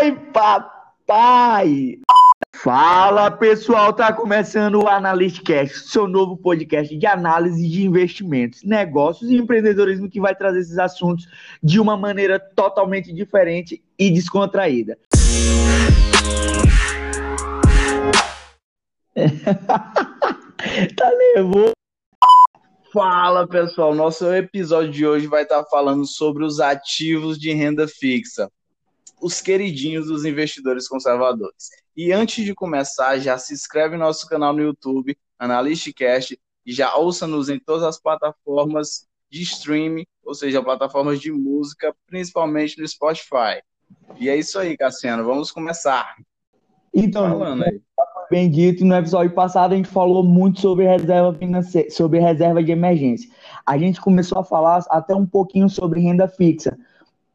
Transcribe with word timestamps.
Ai, 0.00 0.12
papai! 0.32 1.98
Fala 2.56 3.30
pessoal, 3.30 3.92
tá 3.92 4.10
começando 4.10 4.82
o 4.82 4.88
Analystcast, 4.88 5.90
seu 5.90 6.08
novo 6.08 6.38
podcast 6.38 6.96
de 6.96 7.06
análise 7.06 7.68
de 7.68 7.84
investimentos, 7.84 8.62
negócios 8.62 9.30
e 9.30 9.36
empreendedorismo 9.36 10.08
que 10.08 10.18
vai 10.18 10.34
trazer 10.34 10.60
esses 10.60 10.78
assuntos 10.78 11.28
de 11.62 11.78
uma 11.78 11.98
maneira 11.98 12.40
totalmente 12.40 13.12
diferente 13.12 13.84
e 13.98 14.10
descontraída. 14.10 14.98
tá 20.96 21.10
nervoso? 21.34 21.72
Fala 22.90 23.46
pessoal, 23.46 23.94
nosso 23.94 24.32
episódio 24.32 24.90
de 24.90 25.06
hoje 25.06 25.26
vai 25.26 25.42
estar 25.42 25.62
falando 25.64 26.06
sobre 26.06 26.42
os 26.42 26.58
ativos 26.58 27.38
de 27.38 27.52
renda 27.52 27.86
fixa, 27.86 28.50
os 29.20 29.40
queridinhos 29.40 30.06
dos 30.06 30.24
investidores 30.24 30.88
conservadores. 30.88 31.68
E 31.96 32.12
antes 32.12 32.44
de 32.44 32.54
começar, 32.54 33.18
já 33.18 33.36
se 33.38 33.52
inscreve 33.52 33.96
no 33.96 34.04
nosso 34.04 34.28
canal 34.28 34.52
no 34.52 34.62
YouTube, 34.62 35.16
Analystcast, 35.38 36.38
e 36.64 36.72
já 36.72 36.94
ouça-nos 36.96 37.48
em 37.48 37.58
todas 37.58 37.82
as 37.82 38.00
plataformas 38.00 39.06
de 39.30 39.42
streaming, 39.42 40.06
ou 40.24 40.34
seja, 40.34 40.62
plataformas 40.62 41.20
de 41.20 41.30
música, 41.30 41.94
principalmente 42.06 42.80
no 42.80 42.86
Spotify. 42.86 43.62
E 44.18 44.28
é 44.28 44.36
isso 44.36 44.58
aí, 44.58 44.76
Cassiano, 44.76 45.24
vamos 45.24 45.50
começar. 45.50 46.16
Então, 46.92 47.38
Falando 47.38 47.64
aí 47.64 47.80
bem 48.30 48.48
dito, 48.48 48.84
no 48.84 48.94
episódio 48.94 49.32
passado 49.32 49.72
a 49.72 49.76
gente 49.76 49.88
falou 49.88 50.22
muito 50.22 50.60
sobre 50.60 50.86
reserva 50.86 51.34
financeira, 51.34 51.90
sobre 51.90 52.20
reserva 52.20 52.62
de 52.62 52.70
emergência. 52.70 53.28
A 53.66 53.76
gente 53.76 54.00
começou 54.00 54.38
a 54.38 54.44
falar 54.44 54.84
até 54.88 55.14
um 55.14 55.26
pouquinho 55.26 55.68
sobre 55.68 56.00
renda 56.00 56.28
fixa. 56.28 56.78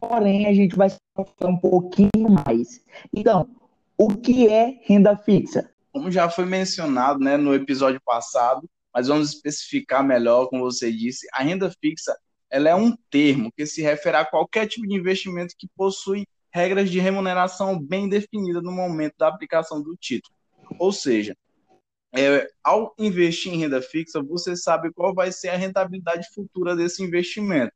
Porém, 0.08 0.46
a 0.48 0.54
gente 0.54 0.76
vai 0.76 0.90
falar 0.90 1.52
um 1.52 1.58
pouquinho 1.58 2.30
mais. 2.46 2.82
Então, 3.14 3.50
o 3.98 4.10
que 4.10 4.48
é 4.48 4.80
renda 4.84 5.18
fixa? 5.18 5.70
Como 5.92 6.12
já 6.12 6.30
foi 6.30 6.46
mencionado 6.46 7.20
né, 7.20 7.38
no 7.38 7.56
episódio 7.56 8.00
passado, 8.06 8.70
mas 8.94 9.08
vamos 9.08 9.34
especificar 9.34 10.04
melhor, 10.04 10.48
como 10.48 10.64
você 10.64 10.92
disse, 10.92 11.28
a 11.34 11.42
renda 11.42 11.72
fixa 11.82 12.16
ela 12.50 12.70
é 12.70 12.76
um 12.76 12.96
termo 13.10 13.52
que 13.52 13.66
se 13.66 13.82
refere 13.82 14.18
a 14.18 14.26
qualquer 14.26 14.68
tipo 14.68 14.88
de 14.88 14.96
investimento 14.96 15.56
que 15.58 15.68
possui 15.76 16.26
regras 16.54 16.90
de 16.90 17.00
remuneração 17.00 17.78
bem 17.78 18.08
definidas 18.08 18.64
no 18.64 18.72
momento 18.72 19.16
da 19.18 19.28
aplicação 19.28 19.82
do 19.82 19.96
título. 19.98 20.34
Ou 20.80 20.94
seja, 20.94 21.36
é, 22.16 22.48
ao 22.64 22.94
investir 22.98 23.54
em 23.54 23.58
renda 23.58 23.82
fixa, 23.82 24.24
você 24.24 24.56
sabe 24.56 24.94
qual 24.94 25.14
vai 25.14 25.32
ser 25.32 25.50
a 25.50 25.58
rentabilidade 25.58 26.28
futura 26.34 26.76
desse 26.76 27.04
investimento. 27.04 27.74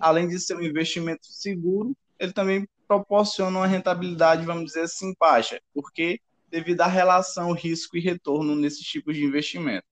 Além 0.00 0.28
de 0.28 0.40
ser 0.40 0.56
um 0.56 0.62
investimento 0.62 1.26
seguro, 1.26 1.94
ele 2.18 2.32
também 2.32 2.66
proporciona 2.88 3.58
uma 3.58 3.66
rentabilidade, 3.66 4.44
vamos 4.44 4.64
dizer 4.64 4.80
assim, 4.80 5.14
baixa, 5.18 5.60
porque 5.72 6.18
devido 6.50 6.80
à 6.80 6.86
relação 6.86 7.52
risco 7.52 7.96
e 7.96 8.00
retorno 8.00 8.56
nesses 8.56 8.84
tipos 8.84 9.14
de 9.14 9.24
investimento. 9.24 9.84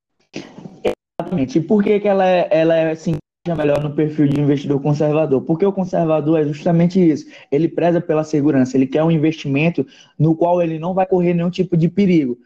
Exatamente. 1.20 1.58
E 1.58 1.62
por 1.62 1.82
que, 1.82 2.00
que 2.00 2.08
ela, 2.08 2.26
é, 2.26 2.48
ela 2.50 2.74
é 2.74 2.90
assim, 2.90 3.16
melhor 3.46 3.82
no 3.82 3.94
perfil 3.94 4.26
de 4.28 4.40
investidor 4.40 4.80
conservador? 4.80 5.42
Porque 5.42 5.64
o 5.64 5.72
conservador 5.72 6.40
é 6.40 6.44
justamente 6.44 6.98
isso. 6.98 7.26
Ele 7.50 7.68
preza 7.68 8.00
pela 8.00 8.24
segurança, 8.24 8.76
ele 8.76 8.86
quer 8.86 9.02
um 9.04 9.10
investimento 9.10 9.86
no 10.18 10.34
qual 10.34 10.60
ele 10.60 10.78
não 10.78 10.92
vai 10.92 11.06
correr 11.06 11.34
nenhum 11.34 11.50
tipo 11.50 11.76
de 11.76 11.88
perigo. 11.88 12.38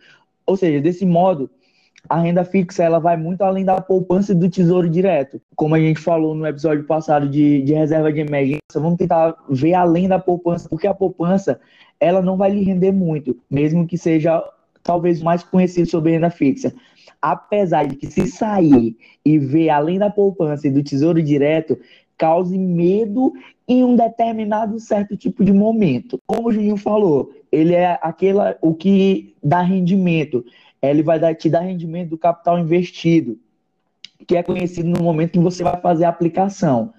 Ou 0.46 0.56
seja, 0.56 0.80
desse 0.80 1.06
modo, 1.06 1.50
a 2.08 2.20
renda 2.20 2.44
fixa 2.44 2.82
ela 2.82 2.98
vai 2.98 3.16
muito 3.16 3.42
além 3.42 3.64
da 3.64 3.80
poupança 3.80 4.32
e 4.32 4.34
do 4.34 4.48
tesouro 4.48 4.88
direto. 4.88 5.40
Como 5.56 5.74
a 5.74 5.80
gente 5.80 6.00
falou 6.00 6.34
no 6.34 6.46
episódio 6.46 6.84
passado 6.84 7.28
de, 7.28 7.62
de 7.62 7.72
reserva 7.72 8.12
de 8.12 8.20
emergência, 8.20 8.60
vamos 8.74 8.96
tentar 8.96 9.34
ver 9.48 9.74
além 9.74 10.08
da 10.08 10.18
poupança, 10.18 10.68
porque 10.68 10.86
a 10.86 10.94
poupança 10.94 11.60
ela 12.00 12.20
não 12.20 12.36
vai 12.36 12.50
lhe 12.50 12.64
render 12.64 12.92
muito, 12.92 13.36
mesmo 13.50 13.86
que 13.86 13.96
seja 13.96 14.42
talvez 14.82 15.22
mais 15.22 15.42
conhecido 15.44 15.88
sobre 15.88 16.12
renda 16.12 16.30
fixa 16.30 16.72
apesar 17.22 17.86
de 17.86 17.94
que 17.94 18.08
se 18.08 18.26
sair 18.26 18.96
e 19.24 19.38
ver 19.38 19.70
além 19.70 19.96
da 19.96 20.10
poupança 20.10 20.66
e 20.66 20.70
do 20.72 20.82
tesouro 20.82 21.22
direto, 21.22 21.78
cause 22.18 22.58
medo 22.58 23.32
em 23.68 23.84
um 23.84 23.94
determinado 23.94 24.78
certo 24.80 25.16
tipo 25.16 25.44
de 25.44 25.52
momento. 25.52 26.18
Como 26.26 26.48
o 26.48 26.52
Juninho 26.52 26.76
falou, 26.76 27.32
ele 27.50 27.74
é 27.74 27.96
aquela 28.02 28.58
o 28.60 28.74
que 28.74 29.34
dá 29.42 29.62
rendimento. 29.62 30.44
Ele 30.82 31.02
vai 31.02 31.18
dar, 31.18 31.34
te 31.34 31.48
dar 31.48 31.60
rendimento 31.60 32.10
do 32.10 32.18
capital 32.18 32.58
investido, 32.58 33.38
que 34.26 34.36
é 34.36 34.42
conhecido 34.42 34.88
no 34.88 35.02
momento 35.02 35.32
que 35.32 35.38
você 35.38 35.62
vai 35.62 35.80
fazer 35.80 36.04
a 36.04 36.08
aplicação. 36.08 36.92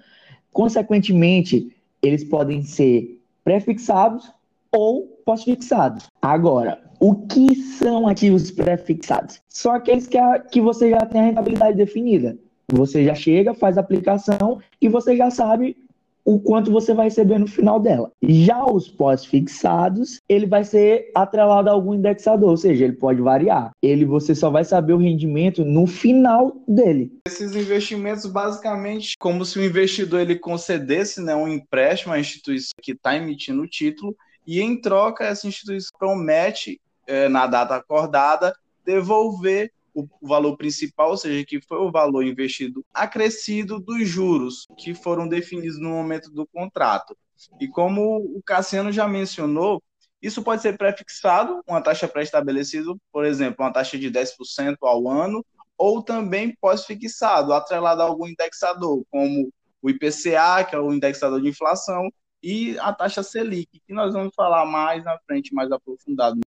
Consequentemente, 0.52 1.74
eles 2.02 2.24
podem 2.24 2.62
ser 2.62 3.20
prefixados 3.44 4.32
ou 4.72 5.06
pós-fixados. 5.24 6.08
Agora, 6.20 6.82
o 7.00 7.26
que 7.26 7.54
são 7.54 8.08
ativos 8.08 8.50
pré-fixados? 8.50 9.40
São 9.48 9.72
aqueles 9.72 10.06
que, 10.06 10.16
a, 10.16 10.38
que 10.38 10.60
você 10.60 10.90
já 10.90 11.00
tem 11.00 11.20
a 11.20 11.24
rentabilidade 11.24 11.76
definida. 11.76 12.36
Você 12.72 13.04
já 13.04 13.14
chega, 13.14 13.52
faz 13.52 13.76
a 13.76 13.82
aplicação 13.82 14.60
e 14.80 14.88
você 14.88 15.16
já 15.16 15.30
sabe 15.30 15.76
o 16.24 16.40
quanto 16.40 16.72
você 16.72 16.94
vai 16.94 17.06
receber 17.06 17.38
no 17.38 17.46
final 17.46 17.78
dela. 17.78 18.10
Já 18.22 18.64
os 18.64 18.88
pós-fixados, 18.88 20.20
ele 20.28 20.46
vai 20.46 20.64
ser 20.64 21.10
atrelado 21.14 21.68
a 21.68 21.72
algum 21.72 21.94
indexador, 21.94 22.50
ou 22.50 22.56
seja, 22.56 22.84
ele 22.84 22.94
pode 22.94 23.20
variar. 23.20 23.70
Ele 23.82 24.04
você 24.04 24.34
só 24.34 24.50
vai 24.50 24.64
saber 24.64 24.94
o 24.94 24.98
rendimento 24.98 25.64
no 25.64 25.86
final 25.86 26.56
dele. 26.66 27.12
Esses 27.26 27.54
investimentos 27.54 28.26
basicamente 28.26 29.14
como 29.18 29.44
se 29.44 29.58
o 29.58 29.64
investidor 29.64 30.20
ele 30.20 30.36
concedesse, 30.36 31.20
né, 31.20 31.34
um 31.34 31.48
empréstimo 31.48 32.12
à 32.12 32.18
instituição 32.18 32.72
que 32.80 32.92
está 32.92 33.16
emitindo 33.16 33.62
o 33.62 33.68
título 33.68 34.16
e 34.46 34.60
em 34.60 34.80
troca 34.80 35.24
essa 35.24 35.46
instituição 35.46 35.90
promete 35.98 36.80
é, 37.06 37.28
na 37.28 37.46
data 37.46 37.76
acordada, 37.76 38.54
devolver 38.84 39.70
o 39.94 40.08
valor 40.20 40.56
principal, 40.56 41.10
ou 41.10 41.16
seja, 41.16 41.44
que 41.46 41.60
foi 41.60 41.78
o 41.78 41.90
valor 41.90 42.24
investido 42.24 42.84
acrescido 42.92 43.78
dos 43.78 44.08
juros 44.08 44.66
que 44.76 44.94
foram 44.94 45.28
definidos 45.28 45.78
no 45.78 45.90
momento 45.90 46.30
do 46.30 46.46
contrato. 46.46 47.16
E 47.60 47.68
como 47.68 48.16
o 48.16 48.42
Cassiano 48.42 48.90
já 48.90 49.06
mencionou, 49.06 49.82
isso 50.20 50.42
pode 50.42 50.62
ser 50.62 50.76
prefixado, 50.76 51.62
uma 51.68 51.82
taxa 51.82 52.08
pré-estabelecida, 52.08 52.94
por 53.12 53.24
exemplo, 53.24 53.64
uma 53.64 53.72
taxa 53.72 53.98
de 53.98 54.10
10% 54.10 54.76
ao 54.82 55.08
ano, 55.08 55.44
ou 55.76 56.02
também 56.02 56.56
pós-fixado, 56.60 57.52
atrelado 57.52 58.00
a 58.00 58.04
algum 58.06 58.26
indexador, 58.26 59.04
como 59.10 59.52
o 59.82 59.90
IPCA, 59.90 60.64
que 60.68 60.74
é 60.74 60.80
o 60.80 60.92
indexador 60.92 61.42
de 61.42 61.48
inflação, 61.48 62.08
e 62.42 62.78
a 62.78 62.92
taxa 62.92 63.22
Selic, 63.22 63.68
que 63.86 63.92
nós 63.92 64.12
vamos 64.12 64.34
falar 64.34 64.64
mais 64.64 65.04
na 65.04 65.18
frente, 65.26 65.54
mais 65.54 65.70
aprofundado. 65.70 66.40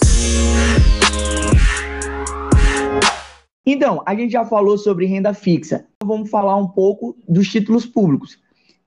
Então, 3.68 4.00
a 4.06 4.14
gente 4.14 4.30
já 4.30 4.44
falou 4.44 4.78
sobre 4.78 5.06
renda 5.06 5.34
fixa. 5.34 5.84
Vamos 6.04 6.30
falar 6.30 6.54
um 6.54 6.68
pouco 6.68 7.16
dos 7.28 7.48
títulos 7.48 7.84
públicos, 7.84 8.38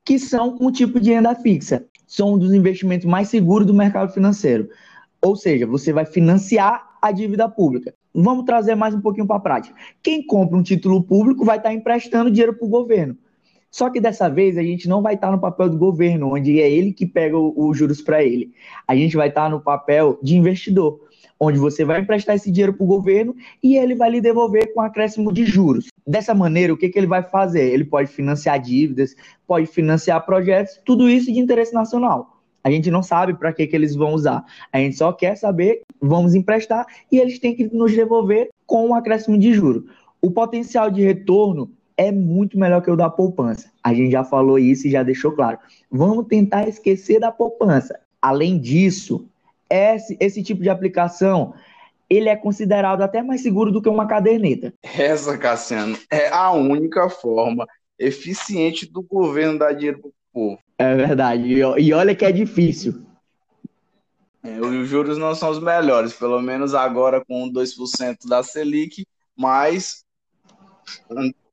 que 0.05 0.17
são 0.17 0.57
um 0.61 0.71
tipo 0.71 1.01
de 1.01 1.11
renda 1.11 1.35
fixa. 1.35 1.85
São 2.07 2.35
um 2.35 2.37
dos 2.37 2.53
investimentos 2.53 3.05
mais 3.05 3.27
seguros 3.27 3.67
do 3.67 3.73
mercado 3.73 4.13
financeiro. 4.13 4.69
Ou 5.21 5.35
seja, 5.35 5.67
você 5.67 5.91
vai 5.91 6.05
financiar 6.05 6.97
a 7.01 7.11
dívida 7.11 7.49
pública. 7.49 7.93
Vamos 8.15 8.45
trazer 8.45 8.73
mais 8.75 8.95
um 8.95 9.01
pouquinho 9.01 9.27
para 9.27 9.35
a 9.35 9.41
prática. 9.41 9.75
Quem 10.01 10.25
compra 10.25 10.57
um 10.57 10.63
título 10.63 11.03
público 11.03 11.43
vai 11.43 11.57
estar 11.57 11.73
emprestando 11.73 12.31
dinheiro 12.31 12.53
para 12.53 12.65
o 12.65 12.69
governo. 12.69 13.17
Só 13.69 13.89
que 13.89 13.99
dessa 13.99 14.29
vez 14.29 14.57
a 14.57 14.63
gente 14.63 14.87
não 14.87 15.01
vai 15.01 15.15
estar 15.15 15.29
no 15.29 15.39
papel 15.39 15.69
do 15.69 15.77
governo, 15.77 16.33
onde 16.33 16.59
é 16.59 16.71
ele 16.71 16.93
que 16.93 17.05
pega 17.05 17.37
os 17.37 17.77
juros 17.77 18.01
para 18.01 18.23
ele. 18.23 18.51
A 18.87 18.95
gente 18.95 19.15
vai 19.15 19.27
estar 19.27 19.49
no 19.49 19.59
papel 19.59 20.17
de 20.23 20.37
investidor, 20.37 21.01
onde 21.39 21.57
você 21.57 21.85
vai 21.85 22.01
emprestar 22.01 22.35
esse 22.35 22.51
dinheiro 22.51 22.73
para 22.73 22.83
o 22.83 22.87
governo 22.87 23.35
e 23.63 23.77
ele 23.77 23.95
vai 23.95 24.09
lhe 24.09 24.21
devolver 24.21 24.73
com 24.73 24.81
acréscimo 24.81 25.31
de 25.31 25.45
juros. 25.45 25.87
Dessa 26.05 26.33
maneira, 26.33 26.73
o 26.73 26.77
que, 26.77 26.89
que 26.89 26.97
ele 26.97 27.07
vai 27.07 27.23
fazer? 27.23 27.71
Ele 27.71 27.85
pode 27.85 28.09
financiar 28.09 28.59
dívidas, 28.59 29.15
pode 29.47 29.67
financiar 29.67 30.25
projetos, 30.25 30.79
tudo 30.85 31.09
isso 31.09 31.31
de 31.31 31.39
interesse 31.39 31.73
nacional. 31.73 32.39
A 32.63 32.69
gente 32.69 32.91
não 32.91 33.01
sabe 33.01 33.33
para 33.33 33.53
que, 33.53 33.65
que 33.67 33.75
eles 33.75 33.95
vão 33.95 34.13
usar. 34.13 34.43
A 34.71 34.79
gente 34.79 34.97
só 34.97 35.13
quer 35.13 35.35
saber, 35.35 35.81
vamos 36.01 36.35
emprestar 36.35 36.85
e 37.11 37.17
eles 37.17 37.39
têm 37.39 37.55
que 37.55 37.63
nos 37.73 37.93
devolver 37.93 38.49
com 38.65 38.87
um 38.87 38.95
acréscimo 38.95 39.37
de 39.37 39.53
juros. 39.53 39.83
O 40.21 40.29
potencial 40.29 40.91
de 40.91 41.01
retorno 41.01 41.71
é 41.95 42.11
muito 42.11 42.57
melhor 42.57 42.81
que 42.81 42.91
o 42.91 42.95
da 42.95 43.09
poupança. 43.09 43.69
A 43.83 43.93
gente 43.93 44.11
já 44.11 44.23
falou 44.23 44.59
isso 44.59 44.87
e 44.87 44.91
já 44.91 45.03
deixou 45.03 45.31
claro. 45.31 45.57
Vamos 45.91 46.27
tentar 46.27 46.67
esquecer 46.67 47.19
da 47.19 47.31
poupança. 47.31 47.99
Além 48.21 48.59
disso, 48.59 49.28
esse, 49.69 50.17
esse 50.19 50.43
tipo 50.43 50.61
de 50.61 50.69
aplicação 50.69 51.53
ele 52.09 52.27
é 52.27 52.35
considerado 52.35 53.01
até 53.01 53.21
mais 53.21 53.41
seguro 53.41 53.71
do 53.71 53.81
que 53.81 53.87
uma 53.87 54.07
caderneta. 54.07 54.73
Essa, 54.81 55.37
Cassiano, 55.37 55.97
é 56.11 56.27
a 56.29 56.51
única 56.51 57.07
forma 57.09 57.67
eficiente 57.99 58.91
do 58.91 59.03
governo 59.03 59.59
dar 59.59 59.73
dinheiro 59.73 59.99
para 59.99 60.09
o 60.09 60.13
povo. 60.33 60.59
É 60.77 60.95
verdade. 60.95 61.53
E 61.53 61.93
olha 61.93 62.15
que 62.15 62.25
é 62.25 62.31
difícil. 62.31 63.05
É, 64.41 64.59
os 64.59 64.87
juros 64.87 65.17
não 65.17 65.35
são 65.35 65.49
os 65.49 65.59
melhores, 65.59 66.13
pelo 66.13 66.41
menos 66.41 66.73
agora 66.73 67.23
com 67.23 67.51
2% 67.51 68.27
da 68.27 68.41
Selic, 68.41 69.05
mas 69.35 70.05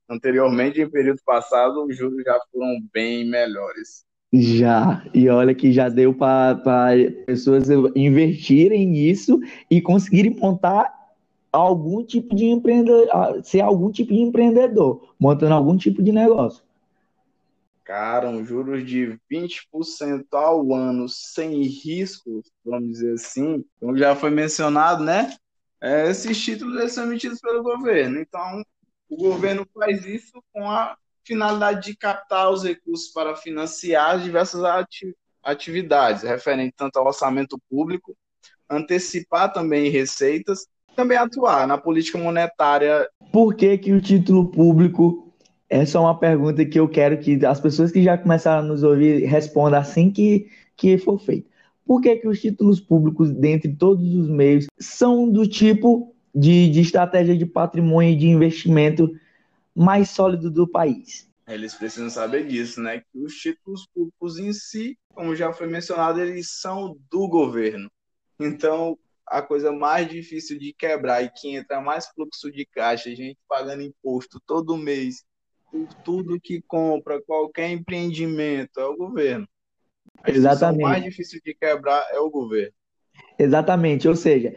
anteriormente, 0.09 0.81
em 0.81 0.89
período 0.89 1.19
passado, 1.25 1.85
os 1.85 1.95
juros 1.95 2.23
já 2.23 2.39
foram 2.51 2.79
bem 2.93 3.29
melhores. 3.29 4.06
Já, 4.31 5.05
e 5.13 5.29
olha 5.29 5.55
que 5.55 5.71
já 5.71 5.87
deu 5.87 6.13
para 6.13 6.59
pessoas 7.25 7.69
investirem 7.95 8.85
nisso 8.85 9.39
e 9.71 9.81
conseguirem 9.81 10.35
montar 10.35 10.93
algum 11.51 12.03
tipo 12.03 12.35
de 12.35 12.45
empreendedor, 12.45 13.07
ser 13.43 13.61
algum 13.61 13.89
tipo 13.89 14.13
de 14.13 14.19
empreendedor, 14.19 15.13
montando 15.17 15.53
algum 15.53 15.77
tipo 15.77 16.03
de 16.03 16.11
negócio. 16.11 16.61
Cara, 17.85 18.29
um 18.29 18.43
juros 18.43 18.85
de 18.85 19.17
20% 19.31 20.25
ao 20.33 20.73
ano 20.73 21.07
sem 21.07 21.61
risco, 21.63 22.43
vamos 22.65 22.89
dizer 22.89 23.13
assim, 23.13 23.63
como 23.79 23.97
já 23.97 24.13
foi 24.13 24.29
mencionado, 24.29 25.05
né? 25.05 25.33
É, 25.79 26.09
esses 26.09 26.37
títulos 26.43 26.91
são 26.91 27.05
emitidos 27.05 27.39
pelo 27.39 27.63
governo. 27.63 28.19
Então, 28.19 28.61
o 29.09 29.15
governo 29.15 29.65
faz 29.73 30.05
isso 30.05 30.43
com 30.51 30.69
a 30.69 30.97
finalidade 31.27 31.91
de 31.91 31.97
captar 31.97 32.49
os 32.49 32.63
recursos 32.63 33.09
para 33.09 33.35
financiar 33.35 34.19
diversas 34.19 34.63
ati 34.63 35.13
atividades, 35.43 36.23
referente 36.23 36.73
tanto 36.75 36.97
ao 36.97 37.07
orçamento 37.07 37.57
público, 37.69 38.13
antecipar 38.69 39.53
também 39.53 39.89
receitas, 39.89 40.67
também 40.93 41.17
atuar 41.17 41.65
na 41.65 41.77
política 41.77 42.17
monetária. 42.17 43.07
Por 43.31 43.55
que, 43.55 43.77
que 43.77 43.93
o 43.93 44.01
título 44.01 44.49
público? 44.49 45.31
Essa 45.69 45.97
é 45.97 46.01
uma 46.01 46.19
pergunta 46.19 46.65
que 46.65 46.77
eu 46.77 46.89
quero 46.89 47.17
que 47.19 47.45
as 47.45 47.61
pessoas 47.61 47.91
que 47.91 48.03
já 48.03 48.17
começaram 48.17 48.59
a 48.59 48.67
nos 48.67 48.83
ouvir 48.83 49.25
respondam 49.25 49.79
assim 49.79 50.11
que, 50.11 50.49
que 50.75 50.97
for 50.97 51.17
feito. 51.17 51.49
Por 51.85 52.01
que, 52.01 52.17
que 52.17 52.27
os 52.27 52.41
títulos 52.41 52.81
públicos, 52.81 53.31
dentre 53.31 53.73
todos 53.73 54.13
os 54.15 54.27
meios, 54.27 54.67
são 54.77 55.29
do 55.29 55.47
tipo 55.47 56.13
de, 56.35 56.69
de 56.69 56.81
estratégia 56.81 57.37
de 57.37 57.45
patrimônio 57.45 58.11
e 58.11 58.15
de 58.15 58.27
investimento 58.27 59.09
mais 59.77 60.09
sólido 60.09 60.49
do 60.49 60.67
país. 60.67 61.29
Eles 61.47 61.75
precisam 61.75 62.09
saber 62.09 62.47
disso, 62.47 62.81
né? 62.81 62.99
Que 62.99 63.19
os 63.19 63.35
títulos 63.35 63.87
públicos 63.93 64.39
em 64.39 64.51
si, 64.51 64.97
como 65.13 65.35
já 65.35 65.53
foi 65.53 65.67
mencionado, 65.67 66.19
eles 66.19 66.49
são 66.59 66.97
do 67.11 67.27
governo. 67.27 67.87
Então, 68.39 68.97
a 69.25 69.39
coisa 69.39 69.71
mais 69.71 70.09
difícil 70.09 70.57
de 70.57 70.73
quebrar 70.73 71.21
e 71.21 71.29
que 71.29 71.55
entra 71.55 71.79
mais 71.79 72.07
fluxo 72.07 72.51
de 72.51 72.65
caixa, 72.65 73.15
gente 73.15 73.37
pagando 73.47 73.83
imposto 73.83 74.41
todo 74.47 74.75
mês 74.75 75.23
por 75.71 75.87
tudo 76.03 76.39
que 76.41 76.59
compra, 76.61 77.21
qualquer 77.21 77.69
empreendimento, 77.69 78.79
é 78.79 78.85
o 78.85 78.97
governo. 78.97 79.47
A 80.23 80.31
Exatamente. 80.31 80.81
mais 80.81 81.03
difícil 81.03 81.39
de 81.45 81.53
quebrar 81.53 82.03
é 82.11 82.19
o 82.19 82.31
governo. 82.31 82.73
Exatamente, 83.37 84.07
ou 84.07 84.15
seja, 84.15 84.55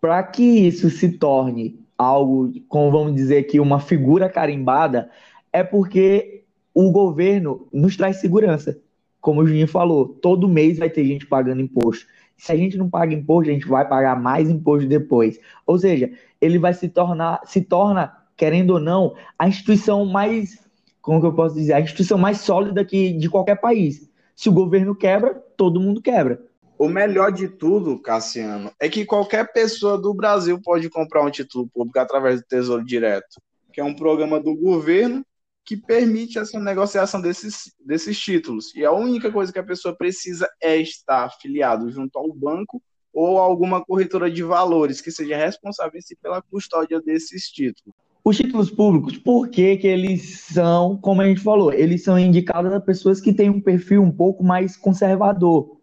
para 0.00 0.22
que 0.24 0.42
isso 0.42 0.90
se 0.90 1.18
torne 1.18 1.86
algo, 2.00 2.50
como 2.66 2.90
vamos 2.90 3.14
dizer 3.14 3.36
aqui, 3.36 3.60
uma 3.60 3.78
figura 3.78 4.26
carimbada, 4.26 5.10
é 5.52 5.62
porque 5.62 6.44
o 6.72 6.90
governo 6.90 7.68
nos 7.70 7.94
traz 7.94 8.16
segurança. 8.16 8.78
Como 9.20 9.42
o 9.42 9.46
Juninho 9.46 9.68
falou, 9.68 10.08
todo 10.08 10.48
mês 10.48 10.78
vai 10.78 10.88
ter 10.88 11.04
gente 11.04 11.26
pagando 11.26 11.60
imposto. 11.60 12.06
Se 12.38 12.52
a 12.52 12.56
gente 12.56 12.78
não 12.78 12.88
paga 12.88 13.12
imposto, 13.12 13.50
a 13.50 13.52
gente 13.52 13.68
vai 13.68 13.86
pagar 13.86 14.18
mais 14.18 14.48
imposto 14.48 14.88
depois. 14.88 15.38
Ou 15.66 15.78
seja, 15.78 16.10
ele 16.40 16.58
vai 16.58 16.72
se 16.72 16.88
tornar, 16.88 17.42
se 17.44 17.60
torna, 17.60 18.16
querendo 18.34 18.70
ou 18.70 18.80
não, 18.80 19.14
a 19.38 19.46
instituição 19.46 20.06
mais, 20.06 20.58
como 21.02 21.20
que 21.20 21.26
eu 21.26 21.34
posso 21.34 21.54
dizer, 21.54 21.74
a 21.74 21.80
instituição 21.82 22.16
mais 22.16 22.38
sólida 22.38 22.82
que 22.82 23.12
de 23.12 23.28
qualquer 23.28 23.56
país. 23.56 24.08
Se 24.34 24.48
o 24.48 24.52
governo 24.52 24.94
quebra, 24.94 25.34
todo 25.54 25.78
mundo 25.78 26.00
quebra. 26.00 26.40
O 26.80 26.88
melhor 26.88 27.30
de 27.30 27.46
tudo, 27.46 27.98
Cassiano, 27.98 28.72
é 28.80 28.88
que 28.88 29.04
qualquer 29.04 29.52
pessoa 29.52 30.00
do 30.00 30.14
Brasil 30.14 30.58
pode 30.64 30.88
comprar 30.88 31.22
um 31.22 31.30
título 31.30 31.68
público 31.68 31.98
através 31.98 32.40
do 32.40 32.46
Tesouro 32.46 32.82
Direto, 32.82 33.38
que 33.70 33.82
é 33.82 33.84
um 33.84 33.92
programa 33.94 34.40
do 34.40 34.56
governo 34.56 35.22
que 35.62 35.76
permite 35.76 36.38
essa 36.38 36.58
negociação 36.58 37.20
desses, 37.20 37.70
desses 37.84 38.18
títulos. 38.18 38.74
E 38.74 38.82
a 38.82 38.92
única 38.92 39.30
coisa 39.30 39.52
que 39.52 39.58
a 39.58 39.62
pessoa 39.62 39.94
precisa 39.94 40.48
é 40.58 40.78
estar 40.78 41.26
afiliado 41.26 41.90
junto 41.90 42.18
ao 42.18 42.32
banco 42.32 42.82
ou 43.12 43.36
alguma 43.36 43.84
corretora 43.84 44.30
de 44.30 44.42
valores 44.42 45.02
que 45.02 45.10
seja 45.10 45.36
responsável 45.36 46.00
pela 46.22 46.40
custódia 46.40 46.98
desses 46.98 47.50
títulos. 47.50 47.94
Os 48.24 48.38
títulos 48.38 48.70
públicos, 48.70 49.18
por 49.18 49.50
que, 49.50 49.76
que 49.76 49.86
eles 49.86 50.40
são, 50.40 50.96
como 50.96 51.20
a 51.20 51.26
gente 51.26 51.42
falou, 51.42 51.74
eles 51.74 52.02
são 52.02 52.18
indicados 52.18 52.72
a 52.72 52.80
pessoas 52.80 53.20
que 53.20 53.34
têm 53.34 53.50
um 53.50 53.60
perfil 53.60 54.02
um 54.02 54.10
pouco 54.10 54.42
mais 54.42 54.78
conservador, 54.78 55.79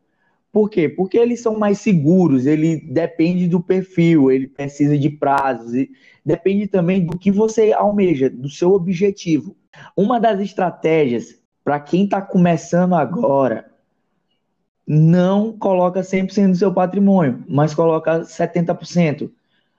por 0.57 0.71
quê? 0.71 0.89
Porque 0.89 1.19
eles 1.19 1.39
são 1.39 1.55
mais 1.55 1.77
seguros, 1.77 2.47
ele 2.47 2.77
depende 2.77 3.47
do 3.47 3.61
perfil, 3.61 4.31
ele 4.31 4.47
precisa 4.47 4.97
de 4.97 5.07
prazos, 5.07 5.71
depende 6.25 6.65
também 6.65 7.05
do 7.05 7.15
que 7.15 7.29
você 7.29 7.71
almeja, 7.73 8.27
do 8.27 8.49
seu 8.49 8.71
objetivo. 8.71 9.55
Uma 9.95 10.19
das 10.19 10.39
estratégias 10.39 11.39
para 11.63 11.79
quem 11.79 12.05
está 12.05 12.23
começando 12.23 12.95
agora, 12.95 13.69
não 14.87 15.55
coloca 15.55 16.01
100% 16.01 16.49
do 16.49 16.57
seu 16.57 16.73
patrimônio, 16.73 17.43
mas 17.47 17.75
coloca 17.75 18.21
70%. 18.21 19.29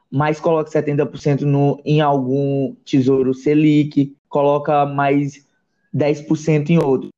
Mais 0.09 0.39
coloca 0.39 0.71
70% 0.71 1.41
no, 1.41 1.83
em 1.85 2.01
algum 2.01 2.77
tesouro 2.85 3.35
Selic, 3.35 4.17
coloca 4.29 4.87
mais 4.87 5.45
10% 5.93 6.71
em 6.71 6.79
outro. 6.79 7.09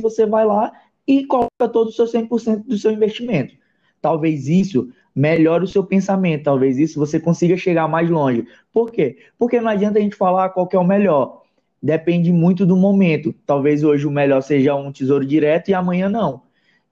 Você 0.00 0.26
vai 0.26 0.44
lá 0.44 0.72
e 1.06 1.24
coloca 1.26 1.68
todo 1.72 1.88
o 1.88 1.92
seu 1.92 2.06
100% 2.06 2.64
do 2.66 2.78
seu 2.78 2.90
investimento. 2.90 3.54
Talvez 4.00 4.48
isso 4.48 4.88
melhore 5.14 5.64
o 5.64 5.68
seu 5.68 5.84
pensamento, 5.84 6.44
talvez 6.44 6.78
isso 6.78 6.98
você 6.98 7.20
consiga 7.20 7.56
chegar 7.56 7.86
mais 7.88 8.10
longe. 8.10 8.46
Por 8.72 8.90
quê? 8.90 9.16
Porque 9.38 9.60
não 9.60 9.70
adianta 9.70 9.98
a 9.98 10.02
gente 10.02 10.16
falar 10.16 10.48
qual 10.50 10.68
é 10.72 10.78
o 10.78 10.84
melhor. 10.84 11.42
Depende 11.82 12.32
muito 12.32 12.66
do 12.66 12.76
momento. 12.76 13.34
Talvez 13.46 13.84
hoje 13.84 14.06
o 14.06 14.10
melhor 14.10 14.42
seja 14.42 14.74
um 14.74 14.90
tesouro 14.90 15.24
direto 15.24 15.68
e 15.68 15.74
amanhã 15.74 16.08
não. 16.08 16.42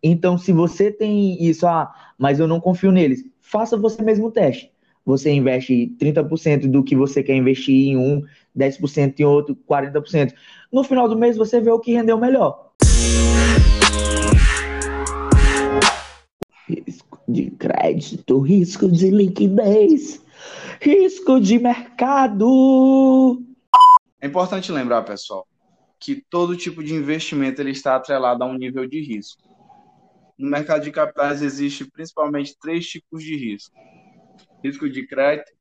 Então, 0.03 0.37
se 0.37 0.53
você 0.53 0.91
tem 0.91 1.43
isso, 1.43 1.67
ah, 1.67 1.93
mas 2.19 2.39
eu 2.39 2.47
não 2.47 2.61
confio 2.61 2.93
neles, 2.93 3.25
faça 3.41 3.77
você 3.77 4.03
mesmo 4.03 4.27
o 4.27 4.31
teste. 4.31 4.71
Você 5.05 5.31
investe 5.31 5.95
30% 5.99 6.69
do 6.69 6.83
que 6.83 6.95
você 6.95 7.23
quer 7.23 7.35
investir 7.35 7.89
em 7.89 7.97
um, 7.97 8.23
10% 8.57 9.19
em 9.19 9.25
outro, 9.25 9.57
40%. 9.69 10.33
No 10.73 10.85
final 10.85 11.09
do 11.09 11.19
mês, 11.19 11.37
você 11.37 11.61
vê 11.61 11.71
o 11.71 11.81
que 11.81 11.93
rendeu 11.93 12.19
melhor. 12.19 12.73
Risco 16.73 17.21
de 17.29 17.51
crédito, 17.51 18.41
risco 18.41 18.91
de 18.91 19.11
liquidez, 19.11 20.25
risco 20.81 21.39
de 21.39 21.59
mercado. 21.59 23.43
É 24.19 24.27
importante 24.27 24.73
lembrar, 24.73 25.03
pessoal, 25.03 25.47
que 26.01 26.25
todo 26.31 26.57
tipo 26.57 26.83
de 26.83 26.95
investimento 26.95 27.61
ele 27.61 27.73
está 27.73 27.97
atrelado 27.97 28.43
a 28.43 28.47
um 28.47 28.55
nível 28.55 28.89
de 28.89 29.03
risco. 29.03 29.43
No 30.39 30.49
mercado 30.49 30.83
de 30.83 30.91
capitais 30.91 31.43
existe 31.43 31.85
principalmente 31.91 32.57
três 32.59 32.87
tipos 32.87 33.23
de 33.23 33.37
risco: 33.37 33.77
risco 34.65 34.89
de 34.89 35.07
crédito, 35.07 35.53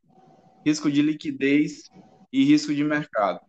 risco 0.66 0.90
de 0.90 1.02
liquidez 1.02 1.90
e 2.32 2.46
risco 2.46 2.74
de 2.74 2.86
mercado. 2.86 3.42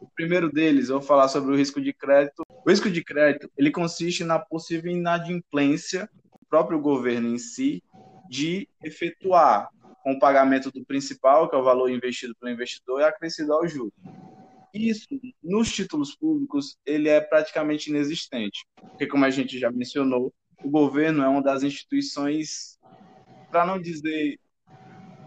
O 0.00 0.08
primeiro 0.08 0.50
deles, 0.50 0.88
eu 0.88 0.98
vou 0.98 1.06
falar 1.06 1.28
sobre 1.28 1.52
o 1.52 1.56
risco 1.56 1.80
de 1.80 1.92
crédito. 1.92 2.42
O 2.66 2.68
risco 2.68 2.90
de 2.90 3.04
crédito, 3.04 3.48
ele 3.56 3.70
consiste 3.70 4.24
na 4.24 4.40
possível 4.40 4.90
inadimplência 4.90 6.10
próprio 6.48 6.80
governo 6.80 7.28
em 7.28 7.38
si 7.38 7.82
de 8.28 8.68
efetuar 8.82 9.68
com 10.02 10.12
o 10.12 10.18
pagamento 10.18 10.70
do 10.70 10.84
principal, 10.84 11.48
que 11.48 11.56
é 11.56 11.58
o 11.58 11.64
valor 11.64 11.90
investido 11.90 12.34
pelo 12.36 12.52
investidor, 12.52 13.00
e 13.00 13.04
acrescido 13.04 13.52
ao 13.52 13.66
juro. 13.66 13.92
Isso, 14.72 15.06
nos 15.42 15.72
títulos 15.72 16.14
públicos, 16.14 16.76
ele 16.84 17.08
é 17.08 17.20
praticamente 17.20 17.90
inexistente, 17.90 18.66
porque 18.76 19.06
como 19.06 19.24
a 19.24 19.30
gente 19.30 19.58
já 19.58 19.70
mencionou, 19.70 20.32
o 20.62 20.70
governo 20.70 21.22
é 21.22 21.28
uma 21.28 21.42
das 21.42 21.62
instituições, 21.62 22.78
para 23.50 23.64
não 23.64 23.80
dizer 23.80 24.38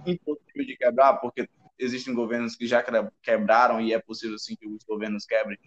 impossível 0.06 0.66
de 0.66 0.78
quebrar, 0.78 1.14
porque 1.16 1.48
existem 1.78 2.14
governos 2.14 2.56
que 2.56 2.68
já 2.68 2.84
quebraram 3.22 3.82
e 3.82 3.94
é 3.94 4.00
possível 4.00 4.38
sim 4.38 4.56
que 4.56 4.68
os 4.68 4.84
governos 4.84 5.26
quebrem, 5.26 5.58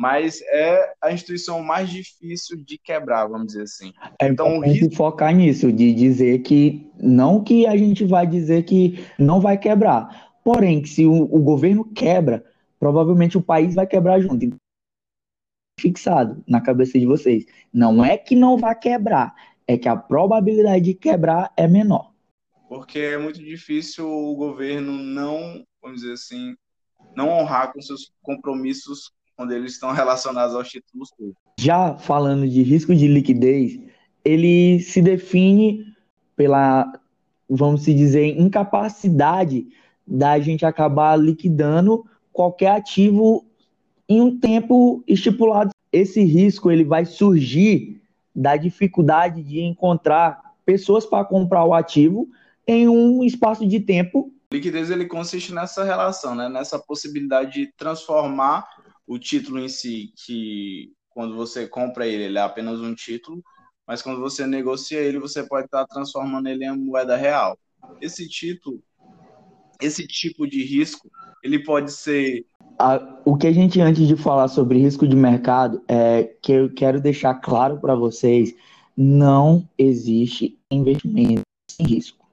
mas 0.00 0.40
é 0.40 0.94
a 0.98 1.12
instituição 1.12 1.62
mais 1.62 1.90
difícil 1.90 2.56
de 2.64 2.78
quebrar, 2.78 3.26
vamos 3.26 3.48
dizer 3.48 3.64
assim. 3.64 3.92
É 4.18 4.28
então, 4.28 4.56
o 4.56 4.60
risco... 4.60 4.96
focar 4.96 5.34
nisso, 5.34 5.70
de 5.70 5.92
dizer 5.92 6.38
que 6.38 6.90
não 6.98 7.44
que 7.44 7.66
a 7.66 7.76
gente 7.76 8.06
vai 8.06 8.26
dizer 8.26 8.62
que 8.62 9.04
não 9.18 9.42
vai 9.42 9.58
quebrar, 9.58 10.32
porém, 10.42 10.80
que 10.80 10.88
se 10.88 11.04
o, 11.04 11.24
o 11.24 11.42
governo 11.42 11.84
quebra, 11.84 12.42
provavelmente 12.78 13.36
o 13.36 13.42
país 13.42 13.74
vai 13.74 13.86
quebrar 13.86 14.18
junto. 14.22 14.56
Fixado 15.78 16.42
na 16.48 16.62
cabeça 16.62 16.98
de 16.98 17.04
vocês. 17.04 17.44
Não 17.70 18.02
é 18.02 18.16
que 18.16 18.34
não 18.34 18.56
vai 18.56 18.74
quebrar, 18.74 19.34
é 19.68 19.76
que 19.76 19.86
a 19.88 19.96
probabilidade 19.96 20.82
de 20.82 20.94
quebrar 20.94 21.52
é 21.58 21.68
menor 21.68 22.10
porque 22.70 23.00
é 23.00 23.18
muito 23.18 23.40
difícil 23.40 24.08
o 24.08 24.36
governo 24.36 24.92
não, 24.92 25.66
vamos 25.82 26.02
dizer 26.02 26.12
assim, 26.12 26.54
não 27.16 27.28
honrar 27.28 27.72
com 27.72 27.82
seus 27.82 28.12
compromissos 28.22 29.10
quando 29.40 29.52
eles 29.52 29.72
estão 29.72 29.90
relacionados 29.90 30.54
aos 30.54 30.68
títulos 30.68 31.10
públicos. 31.16 31.40
Já 31.58 31.96
falando 31.96 32.46
de 32.46 32.62
risco 32.62 32.94
de 32.94 33.08
liquidez, 33.08 33.80
ele 34.22 34.80
se 34.80 35.00
define 35.00 35.82
pela, 36.36 36.92
vamos 37.48 37.86
dizer, 37.86 38.38
incapacidade 38.38 39.66
da 40.06 40.38
gente 40.38 40.66
acabar 40.66 41.16
liquidando 41.16 42.04
qualquer 42.30 42.72
ativo 42.72 43.46
em 44.06 44.20
um 44.20 44.38
tempo 44.38 45.02
estipulado. 45.08 45.70
esse 45.90 46.22
risco 46.22 46.70
ele 46.70 46.84
vai 46.84 47.06
surgir 47.06 47.98
da 48.36 48.58
dificuldade 48.58 49.42
de 49.42 49.62
encontrar 49.62 50.52
pessoas 50.66 51.06
para 51.06 51.24
comprar 51.24 51.64
o 51.64 51.72
ativo 51.72 52.28
em 52.66 52.86
um 52.88 53.24
espaço 53.24 53.66
de 53.66 53.80
tempo. 53.80 54.30
Liquidez 54.52 54.90
ele 54.90 55.06
consiste 55.06 55.54
nessa 55.54 55.82
relação, 55.82 56.34
né? 56.34 56.46
nessa 56.46 56.78
possibilidade 56.78 57.52
de 57.52 57.72
transformar 57.78 58.68
o 59.06 59.18
título 59.18 59.58
em 59.58 59.68
si, 59.68 60.12
que 60.24 60.92
quando 61.08 61.34
você 61.34 61.66
compra 61.66 62.06
ele, 62.06 62.24
ele 62.24 62.38
é 62.38 62.42
apenas 62.42 62.80
um 62.80 62.94
título, 62.94 63.42
mas 63.86 64.02
quando 64.02 64.20
você 64.20 64.46
negocia 64.46 65.00
ele, 65.00 65.18
você 65.18 65.42
pode 65.42 65.66
estar 65.66 65.84
transformando 65.86 66.48
ele 66.48 66.64
em 66.64 66.76
moeda 66.76 67.16
real. 67.16 67.58
Esse 68.00 68.28
título, 68.28 68.82
esse 69.80 70.06
tipo 70.06 70.46
de 70.46 70.62
risco, 70.62 71.10
ele 71.42 71.62
pode 71.62 71.92
ser 71.92 72.44
o 73.24 73.36
que 73.36 73.46
a 73.46 73.52
gente, 73.52 73.80
antes 73.80 74.06
de 74.08 74.16
falar 74.16 74.48
sobre 74.48 74.78
risco 74.78 75.06
de 75.06 75.14
mercado, 75.14 75.82
é 75.86 76.34
que 76.40 76.52
eu 76.52 76.72
quero 76.72 77.00
deixar 77.00 77.34
claro 77.34 77.78
para 77.78 77.94
vocês: 77.94 78.54
não 78.96 79.68
existe 79.76 80.58
investimento 80.70 81.42
sem 81.70 81.86
risco. 81.86 82.26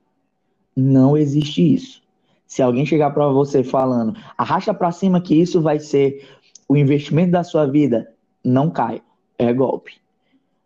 Não 0.75 1.17
existe 1.17 1.73
isso. 1.73 2.01
Se 2.45 2.61
alguém 2.61 2.85
chegar 2.85 3.11
para 3.11 3.27
você 3.27 3.63
falando, 3.63 4.17
arrasta 4.37 4.73
para 4.73 4.91
cima 4.91 5.19
que 5.19 5.35
isso 5.35 5.61
vai 5.61 5.79
ser 5.79 6.25
o 6.67 6.75
investimento 6.75 7.31
da 7.31 7.43
sua 7.43 7.65
vida, 7.65 8.13
não 8.43 8.69
cai. 8.69 9.01
É 9.37 9.53
golpe. 9.53 9.93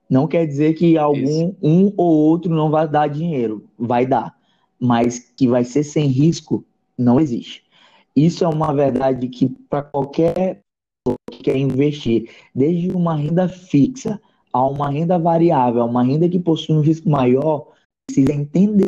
Não 0.10 0.28
quer 0.28 0.46
dizer 0.46 0.74
que 0.74 0.98
algum 0.98 1.54
um 1.62 1.94
ou 1.96 2.14
outro 2.14 2.54
não 2.54 2.70
vai 2.70 2.88
dar 2.88 3.08
dinheiro, 3.08 3.64
vai 3.78 4.06
dar, 4.06 4.36
mas 4.80 5.20
que 5.20 5.48
vai 5.48 5.64
ser 5.64 5.84
sem 5.84 6.08
risco, 6.08 6.66
não 6.98 7.20
existe. 7.20 7.64
Isso 8.16 8.44
é 8.44 8.48
uma 8.48 8.74
verdade 8.74 9.28
que 9.30 9.48
para 9.70 9.84
qualquer 9.84 10.60
que 11.32 11.44
quer 11.44 11.56
investir, 11.56 12.30
desde 12.54 12.92
uma 12.92 13.16
renda 13.16 13.48
fixa 13.48 14.22
a 14.52 14.66
uma 14.68 14.90
renda 14.90 15.18
variável, 15.18 15.82
a 15.82 15.86
uma 15.86 16.04
renda 16.04 16.28
que 16.28 16.40
possui 16.40 16.76
um 16.76 16.82
risco 16.82 17.10
maior, 17.10 17.68
precisa 18.06 18.34
entender 18.34 18.88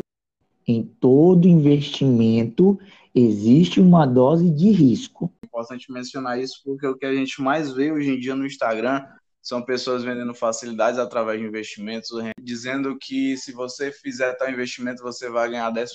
em 0.67 0.83
todo 0.83 1.47
investimento 1.47 2.77
existe 3.13 3.79
uma 3.79 4.05
dose 4.05 4.49
de 4.49 4.71
risco. 4.71 5.31
É 5.43 5.45
importante 5.45 5.91
mencionar 5.91 6.39
isso 6.39 6.61
porque 6.63 6.87
o 6.87 6.97
que 6.97 7.05
a 7.05 7.13
gente 7.13 7.41
mais 7.41 7.71
vê 7.71 7.91
hoje 7.91 8.09
em 8.09 8.19
dia 8.19 8.35
no 8.35 8.45
Instagram 8.45 9.05
são 9.41 9.61
pessoas 9.61 10.03
vendendo 10.03 10.33
facilidades 10.33 10.97
através 10.97 11.39
de 11.39 11.45
investimentos, 11.45 12.09
dizendo 12.41 12.97
que 12.97 13.35
se 13.35 13.51
você 13.51 13.91
fizer 13.91 14.33
tal 14.33 14.49
investimento 14.49 15.03
você 15.03 15.29
vai 15.29 15.49
ganhar 15.49 15.71
10% 15.71 15.89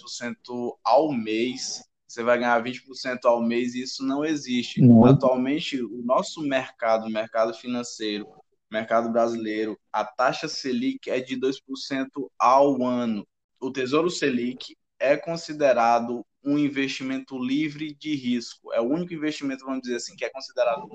ao 0.85 1.11
mês 1.11 1.83
você 2.09 2.23
vai 2.23 2.39
ganhar 2.39 2.63
20% 2.65 3.27
ao 3.27 3.43
mês 3.43 3.75
e 3.75 3.83
isso 3.83 4.03
não 4.03 4.25
existe. 4.25 4.81
Não. 4.81 5.05
Atualmente, 5.05 5.81
o 5.83 6.03
nosso 6.03 6.41
mercado, 6.41 7.07
o 7.07 7.11
mercado 7.11 7.53
financeiro, 7.53 8.27
mercado 8.73 9.11
brasileiro, 9.13 9.79
a 9.93 10.05
taxa 10.05 10.49
Selic 10.49 11.11
é 11.11 11.21
de 11.21 11.39
2% 11.39 12.07
ao 12.39 12.83
ano. 12.83 13.27
O 13.61 13.71
Tesouro 13.71 14.09
Selic 14.09 14.75
é 14.99 15.17
considerado 15.17 16.25
um 16.45 16.59
investimento 16.59 17.38
livre 17.38 17.95
de 17.95 18.14
risco. 18.14 18.73
É 18.73 18.80
o 18.80 18.88
único 18.88 19.12
investimento, 19.12 19.64
vamos 19.64 19.83
dizer 19.83 19.97
assim, 19.97 20.16
que 20.16 20.25
é 20.25 20.30
considerado 20.30 20.88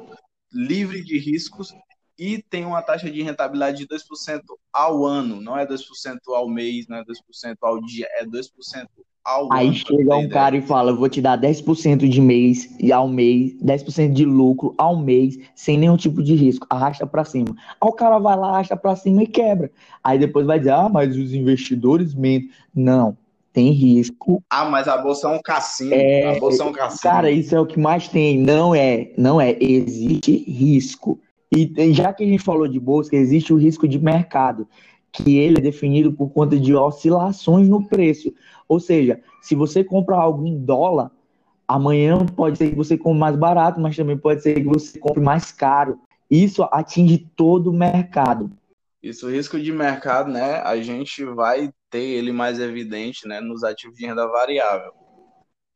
livre 0.52 1.04
de 1.04 1.18
riscos 1.18 1.74
e 2.18 2.42
tem 2.42 2.66
uma 2.66 2.82
taxa 2.82 3.10
de 3.10 3.22
rentabilidade 3.22 3.80
de 3.80 3.88
2% 3.88 4.42
ao 4.72 5.06
ano. 5.06 5.42
Não 5.42 5.58
é 5.58 5.66
2% 5.66 5.80
ao 6.30 6.48
mês, 6.48 6.88
não 6.88 6.98
é 6.98 7.04
2% 7.04 7.58
ao 7.62 7.82
dia, 7.82 8.08
é 8.12 8.26
2% 8.26 8.88
ao 9.24 9.52
Aí 9.52 9.68
ano, 9.68 9.76
chega 9.76 10.16
um 10.18 10.28
cara 10.28 10.58
e 10.58 10.62
fala: 10.62 10.94
vou 10.94 11.08
te 11.08 11.22
dar 11.22 11.40
10% 11.40 12.08
de 12.08 12.22
mês 12.22 12.76
e 12.80 12.92
ao 12.92 13.08
mês, 13.08 13.54
10% 13.62 14.12
de 14.12 14.26
lucro 14.26 14.74
ao 14.78 14.98
mês, 14.98 15.38
sem 15.56 15.78
nenhum 15.78 15.98
tipo 15.98 16.22
de 16.22 16.36
risco. 16.36 16.68
Arrasta 16.70 17.08
para 17.08 17.24
cima. 17.24 17.56
Aí 17.82 17.90
o 17.90 17.94
cara 17.94 18.20
vai 18.20 18.38
lá, 18.38 18.50
arrasta 18.50 18.76
para 18.76 18.96
cima 18.96 19.24
e 19.24 19.28
quebra. 19.28 19.72
Aí 20.04 20.20
depois 20.20 20.46
vai 20.46 20.60
dizer: 20.60 20.72
ah, 20.72 20.90
mas 20.90 21.18
os 21.18 21.34
investidores 21.34 22.14
mentem. 22.14 22.52
Não, 22.76 23.18
tem 23.54 23.70
risco. 23.72 24.44
Ah, 24.50 24.66
mas 24.66 24.88
a 24.88 24.98
bolsa 24.98 25.28
é 25.28 25.32
um 25.32 25.42
cassino. 25.42 25.94
É, 25.94 26.36
a 26.36 26.40
bolsa 26.40 26.64
é 26.64 26.66
um 26.66 26.74
cassino. 26.74 27.02
Cara, 27.02 27.30
isso 27.30 27.56
é 27.56 27.60
o 27.60 27.66
que 27.66 27.80
mais 27.80 28.08
tem. 28.08 28.40
Não 28.40 28.74
é, 28.74 29.12
não 29.16 29.40
é. 29.40 29.56
Existe 29.60 30.36
risco. 30.50 31.20
E 31.56 31.94
já 31.94 32.12
que 32.12 32.24
a 32.24 32.28
gente 32.28 32.44
falou 32.44 32.68
de 32.68 32.80
bolsa, 32.80 33.16
existe 33.16 33.54
o 33.54 33.58
risco 33.58 33.88
de 33.88 34.00
mercado 34.00 34.68
que 35.12 35.38
ele 35.38 35.60
é 35.60 35.62
definido 35.62 36.12
por 36.12 36.32
conta 36.32 36.60
de 36.60 36.74
oscilações 36.74 37.70
no 37.70 37.88
preço. 37.88 38.34
Ou 38.68 38.80
seja, 38.80 39.22
se 39.40 39.54
você 39.54 39.84
compra 39.84 40.16
algo 40.16 40.48
em 40.48 40.58
dólar, 40.58 41.12
amanhã 41.68 42.26
pode 42.26 42.58
ser 42.58 42.72
que 42.72 42.76
você 42.76 42.98
compre 42.98 43.20
mais 43.20 43.36
barato, 43.36 43.80
mas 43.80 43.96
também 43.96 44.18
pode 44.18 44.42
ser 44.42 44.56
que 44.56 44.64
você 44.64 44.98
compre 44.98 45.22
mais 45.22 45.52
caro. 45.52 46.00
Isso 46.30 46.64
atinge 46.72 47.20
todo 47.36 47.70
o 47.70 47.74
mercado. 47.74 48.50
Isso, 49.04 49.30
risco 49.30 49.60
de 49.60 49.72
mercado, 49.72 50.32
né? 50.32 50.56
A 50.62 50.82
gente 50.82 51.24
vai 51.26 51.70
ter 51.94 52.02
ele 52.02 52.32
mais 52.32 52.60
evidente, 52.60 53.28
né, 53.28 53.40
nos 53.40 53.64
ativos 53.64 53.96
de 53.96 54.08
renda 54.08 54.28
variável. 54.28 54.92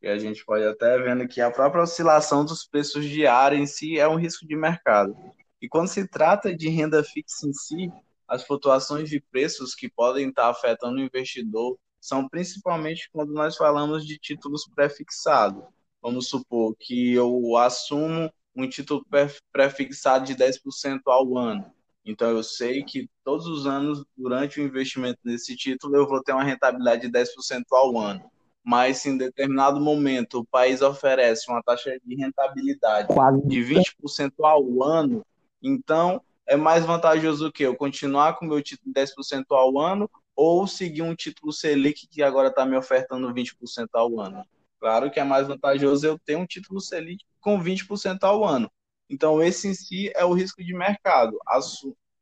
E 0.02 0.08
a 0.08 0.18
gente 0.18 0.44
pode 0.44 0.64
até 0.64 0.98
vendo 0.98 1.28
que 1.28 1.40
a 1.40 1.48
própria 1.48 1.84
oscilação 1.84 2.44
dos 2.44 2.66
preços 2.66 3.04
diários 3.04 3.60
em 3.60 3.66
si 3.66 3.98
é 4.00 4.08
um 4.08 4.16
risco 4.16 4.44
de 4.44 4.56
mercado. 4.56 5.16
E 5.62 5.68
quando 5.68 5.86
se 5.86 6.08
trata 6.08 6.52
de 6.52 6.68
renda 6.68 7.04
fixa 7.04 7.46
em 7.46 7.52
si, 7.52 7.92
as 8.26 8.42
flutuações 8.42 9.08
de 9.08 9.20
preços 9.30 9.76
que 9.76 9.88
podem 9.88 10.28
estar 10.28 10.48
afetando 10.48 10.96
o 10.96 11.00
investidor 11.00 11.78
são 12.00 12.28
principalmente 12.28 13.08
quando 13.12 13.32
nós 13.32 13.56
falamos 13.56 14.04
de 14.04 14.18
títulos 14.18 14.68
pré-fixados. 14.74 15.62
Vamos 16.02 16.28
supor 16.28 16.74
que 16.80 17.14
eu 17.14 17.56
assumo 17.56 18.28
um 18.56 18.68
título 18.68 19.06
pré-fixado 19.52 20.26
de 20.26 20.34
10% 20.34 21.00
ao 21.06 21.38
ano. 21.38 21.72
Então 22.08 22.30
eu 22.30 22.42
sei 22.42 22.82
que 22.82 23.06
todos 23.22 23.46
os 23.46 23.66
anos, 23.66 24.02
durante 24.16 24.58
o 24.58 24.64
investimento 24.64 25.18
nesse 25.22 25.54
título, 25.54 25.94
eu 25.94 26.08
vou 26.08 26.22
ter 26.22 26.32
uma 26.32 26.42
rentabilidade 26.42 27.02
de 27.02 27.12
10% 27.12 27.64
ao 27.70 27.98
ano. 27.98 28.24
Mas 28.64 28.98
se 28.98 29.10
em 29.10 29.18
determinado 29.18 29.78
momento 29.78 30.38
o 30.38 30.46
país 30.46 30.80
oferece 30.80 31.50
uma 31.50 31.62
taxa 31.62 31.98
de 32.02 32.14
rentabilidade 32.14 33.08
de 33.44 33.60
20% 33.60 34.32
ao 34.42 34.82
ano, 34.82 35.22
então 35.62 36.22
é 36.46 36.56
mais 36.56 36.82
vantajoso 36.86 37.48
o 37.48 37.52
que 37.52 37.64
eu 37.64 37.76
continuar 37.76 38.38
com 38.38 38.46
meu 38.46 38.62
título 38.62 38.90
de 38.90 39.00
10% 39.02 39.44
ao 39.50 39.78
ano 39.78 40.10
ou 40.34 40.66
seguir 40.66 41.02
um 41.02 41.14
título 41.14 41.52
Selic 41.52 42.06
que 42.06 42.22
agora 42.22 42.48
está 42.48 42.64
me 42.64 42.74
ofertando 42.74 43.34
20% 43.34 43.86
ao 43.92 44.18
ano. 44.18 44.42
Claro 44.80 45.10
que 45.10 45.20
é 45.20 45.24
mais 45.24 45.46
vantajoso 45.46 46.06
eu 46.06 46.18
ter 46.18 46.36
um 46.36 46.46
título 46.46 46.80
Selic 46.80 47.22
com 47.38 47.62
20% 47.62 48.22
ao 48.22 48.46
ano. 48.46 48.70
Então, 49.10 49.42
esse 49.42 49.68
em 49.68 49.74
si 49.74 50.12
é 50.14 50.24
o 50.24 50.34
risco 50.34 50.62
de 50.62 50.74
mercado 50.74 51.38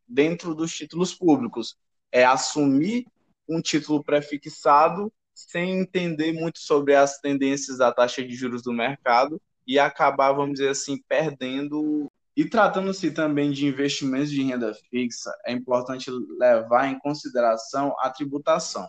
dentro 0.08 0.54
dos 0.54 0.72
títulos 0.72 1.14
públicos. 1.14 1.76
É 2.10 2.24
assumir 2.24 3.06
um 3.48 3.60
título 3.60 4.02
pré-fixado 4.02 5.12
sem 5.34 5.80
entender 5.80 6.32
muito 6.32 6.58
sobre 6.58 6.94
as 6.94 7.18
tendências 7.18 7.78
da 7.78 7.92
taxa 7.92 8.26
de 8.26 8.34
juros 8.34 8.62
do 8.62 8.72
mercado 8.72 9.40
e 9.66 9.78
acabar, 9.78 10.32
vamos 10.32 10.54
dizer 10.54 10.70
assim, 10.70 10.98
perdendo 11.08 12.10
e 12.36 12.44
tratando-se 12.44 13.10
também 13.10 13.50
de 13.50 13.66
investimentos 13.66 14.30
de 14.30 14.42
renda 14.42 14.74
fixa, 14.90 15.32
é 15.46 15.52
importante 15.52 16.10
levar 16.38 16.86
em 16.86 16.98
consideração 16.98 17.94
a 17.98 18.10
tributação. 18.10 18.86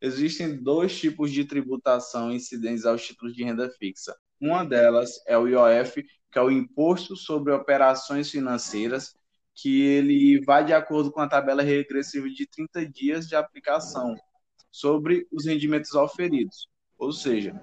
Existem 0.00 0.60
dois 0.60 0.98
tipos 0.98 1.30
de 1.30 1.44
tributação 1.44 2.32
incidentes 2.32 2.84
aos 2.84 3.04
títulos 3.04 3.34
de 3.34 3.44
renda 3.44 3.70
fixa. 3.70 4.16
Uma 4.40 4.64
delas 4.64 5.20
é 5.26 5.38
o 5.38 5.46
IOF, 5.46 6.04
que 6.30 6.38
é 6.38 6.42
o 6.42 6.50
Imposto 6.50 7.16
sobre 7.16 7.52
Operações 7.52 8.30
Financeiras, 8.30 9.16
que 9.60 9.82
ele 9.82 10.40
vai 10.44 10.64
de 10.64 10.72
acordo 10.72 11.10
com 11.10 11.20
a 11.20 11.28
tabela 11.28 11.62
regressiva 11.62 12.28
de 12.30 12.46
30 12.46 12.88
dias 12.88 13.26
de 13.26 13.34
aplicação 13.34 14.14
sobre 14.70 15.26
os 15.32 15.46
rendimentos 15.46 15.92
oferidos. 15.94 16.68
Ou 16.96 17.10
seja, 17.10 17.60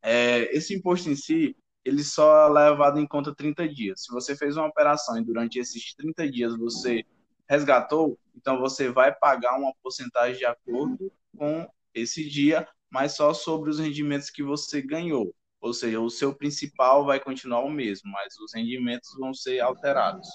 é, 0.00 0.56
esse 0.56 0.74
imposto 0.74 1.10
em 1.10 1.14
si, 1.14 1.54
ele 1.84 2.02
só 2.02 2.46
é 2.46 2.70
levado 2.70 2.98
em 2.98 3.06
conta 3.06 3.34
30 3.34 3.68
dias. 3.68 4.04
Se 4.04 4.12
você 4.12 4.34
fez 4.34 4.56
uma 4.56 4.68
operação 4.68 5.18
e 5.18 5.24
durante 5.24 5.58
esses 5.58 5.94
30 5.94 6.30
dias 6.30 6.56
você 6.56 7.04
resgatou, 7.46 8.18
então 8.34 8.58
você 8.58 8.90
vai 8.90 9.14
pagar 9.14 9.58
uma 9.58 9.74
porcentagem 9.82 10.38
de 10.38 10.46
acordo 10.46 11.12
com 11.36 11.68
esse 11.92 12.26
dia, 12.26 12.66
mas 12.90 13.12
só 13.16 13.34
sobre 13.34 13.68
os 13.68 13.78
rendimentos 13.78 14.30
que 14.30 14.42
você 14.42 14.80
ganhou. 14.80 15.34
Ou 15.60 15.74
seja, 15.74 16.00
o 16.00 16.08
seu 16.08 16.34
principal 16.34 17.04
vai 17.04 17.20
continuar 17.20 17.60
o 17.64 17.70
mesmo, 17.70 18.10
mas 18.12 18.38
os 18.38 18.54
rendimentos 18.54 19.10
vão 19.18 19.34
ser 19.34 19.60
alterados. 19.60 20.26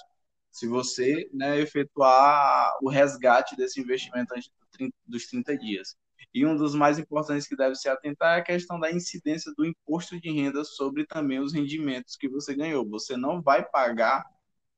Se 0.53 0.67
você 0.67 1.27
né, 1.33 1.59
efetuar 1.59 2.77
o 2.79 2.87
resgate 2.87 3.55
desse 3.55 3.81
investimento 3.81 4.35
antes 4.35 4.51
dos 5.03 5.25
30 5.25 5.57
dias. 5.57 5.97
E 6.31 6.45
um 6.45 6.55
dos 6.55 6.75
mais 6.75 6.99
importantes 6.99 7.47
que 7.47 7.55
deve 7.55 7.75
se 7.75 7.89
atentar 7.89 8.37
é 8.37 8.41
a 8.41 8.43
questão 8.43 8.79
da 8.79 8.91
incidência 8.91 9.51
do 9.57 9.65
imposto 9.65 10.19
de 10.21 10.31
renda 10.31 10.63
sobre 10.63 11.07
também 11.07 11.39
os 11.39 11.53
rendimentos 11.53 12.15
que 12.15 12.29
você 12.29 12.53
ganhou. 12.53 12.87
Você 12.87 13.17
não 13.17 13.41
vai 13.41 13.67
pagar 13.67 14.23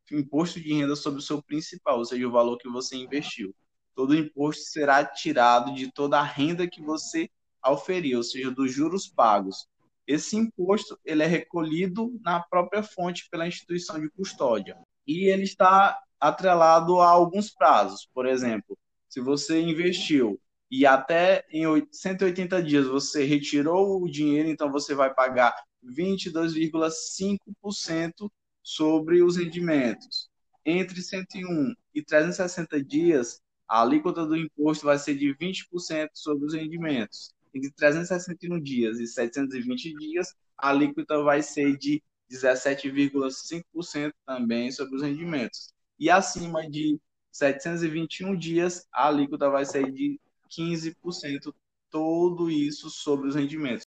imposto 0.10 0.62
de 0.62 0.74
renda 0.74 0.96
sobre 0.96 1.20
o 1.20 1.24
seu 1.24 1.44
principal, 1.44 1.98
ou 1.98 2.06
seja, 2.06 2.26
o 2.26 2.32
valor 2.32 2.58
que 2.58 2.70
você 2.70 2.96
investiu. 2.96 3.54
Todo 3.94 4.16
imposto 4.16 4.64
será 4.64 5.04
tirado 5.04 5.74
de 5.74 5.92
toda 5.92 6.18
a 6.18 6.24
renda 6.24 6.70
que 6.70 6.82
você 6.82 7.30
auferiu, 7.62 8.20
ou 8.20 8.24
seja, 8.24 8.50
dos 8.50 8.72
juros 8.72 9.10
pagos. 9.10 9.68
Esse 10.08 10.38
imposto 10.38 10.98
ele 11.04 11.22
é 11.22 11.28
recolhido 11.28 12.18
na 12.24 12.40
própria 12.40 12.82
fonte 12.82 13.28
pela 13.30 13.48
instituição 13.48 14.00
de 14.00 14.10
custódia 14.10 14.78
e 15.06 15.30
ele 15.30 15.44
está 15.44 16.00
atrelado 16.20 17.00
a 17.00 17.08
alguns 17.08 17.52
prazos. 17.52 18.10
Por 18.14 18.26
exemplo, 18.26 18.78
se 19.08 19.22
você 19.22 19.62
investiu 19.62 20.42
e 20.70 20.86
até 20.86 21.46
em 21.52 21.64
180 21.92 22.62
dias 22.64 22.88
você 22.88 23.24
retirou 23.24 24.02
o 24.02 24.10
dinheiro, 24.10 24.50
então 24.50 24.72
você 24.72 24.96
vai 24.96 25.14
pagar 25.14 25.56
22,5% 25.86 28.30
sobre 28.64 29.22
os 29.22 29.38
rendimentos. 29.38 30.30
Entre 30.66 31.02
101 31.02 31.74
e 31.94 32.02
360 32.02 32.84
dias, 32.84 33.40
a 33.68 33.82
alíquota 33.82 34.26
do 34.26 34.36
imposto 34.36 34.86
vai 34.86 34.98
ser 34.98 35.16
de 35.16 35.36
20% 35.36 36.10
sobre 36.14 36.46
os 36.46 36.56
rendimentos. 36.56 37.34
Entre 37.54 37.72
361 37.72 38.60
dias 38.60 39.00
e 39.00 39.08
720 39.08 39.94
dias, 39.94 40.34
a 40.58 40.70
alíquota 40.70 41.22
vai 41.22 41.42
ser 41.42 41.78
de 41.78 42.02
17,5% 42.42 44.14
também 44.26 44.72
sobre 44.72 44.96
os 44.96 45.02
rendimentos. 45.02 45.74
E 46.00 46.10
acima 46.10 46.70
de 46.70 47.00
721 47.32 48.36
dias, 48.36 48.86
a 48.94 49.08
alíquota 49.08 49.50
vai 49.50 49.66
ser 49.66 49.92
de 49.92 50.20
15%, 50.50 51.54
tudo 51.90 52.50
isso 52.50 52.90
sobre 52.90 53.28
os 53.28 53.36
rendimentos. 53.36 53.86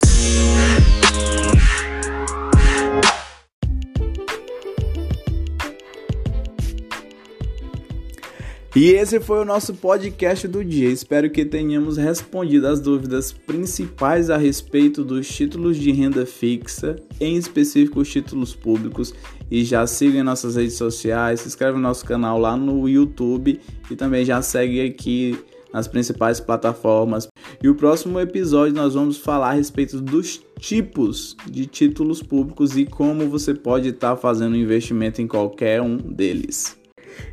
E 8.77 8.91
esse 8.91 9.19
foi 9.21 9.41
o 9.41 9.45
nosso 9.47 9.73
podcast 9.73 10.47
do 10.47 10.63
dia. 10.63 10.91
Espero 10.91 11.31
que 11.31 11.47
tenhamos 11.47 11.97
respondido 11.97 12.67
as 12.67 12.79
dúvidas 12.79 13.33
principais 13.33 14.29
a 14.29 14.37
respeito 14.37 15.03
dos 15.03 15.27
títulos 15.27 15.79
de 15.79 15.91
renda 15.93 16.27
fixa, 16.27 16.95
em 17.19 17.39
específico 17.39 18.01
os 18.01 18.11
títulos 18.11 18.55
públicos. 18.55 19.15
E 19.51 19.65
já 19.65 19.87
siga 19.87 20.19
em 20.19 20.23
nossas 20.23 20.57
redes 20.57 20.75
sociais, 20.75 21.41
se 21.41 21.49
inscreve 21.49 21.79
no 21.79 21.83
nosso 21.83 22.05
canal 22.05 22.39
lá 22.39 22.55
no 22.55 22.87
YouTube 22.87 23.59
e 23.91 23.97
também 23.97 24.27
já 24.27 24.43
segue 24.43 24.83
aqui 24.83 25.39
nas 25.73 25.89
principais 25.89 26.39
plataformas. 26.39 27.29
E 27.63 27.71
o 27.71 27.75
próximo 27.75 28.21
episódio 28.21 28.75
nós 28.75 28.93
vamos 28.93 29.17
falar 29.17 29.53
a 29.53 29.55
respeito 29.55 30.03
dos 30.03 30.43
tipos 30.61 31.35
de 31.51 31.65
títulos 31.65 32.23
públicos 32.23 32.77
e 32.77 32.85
como 32.85 33.27
você 33.27 33.55
pode 33.55 33.89
estar 33.89 34.17
fazendo 34.17 34.55
investimento 34.55 35.23
em 35.23 35.27
qualquer 35.27 35.81
um 35.81 35.97
deles. 35.97 36.77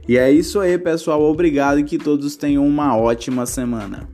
E 0.07 0.17
é 0.17 0.31
isso 0.31 0.59
aí, 0.59 0.77
pessoal. 0.77 1.21
Obrigado 1.21 1.79
e 1.79 1.83
que 1.83 1.97
todos 1.97 2.35
tenham 2.35 2.65
uma 2.67 2.97
ótima 2.97 3.45
semana. 3.45 4.09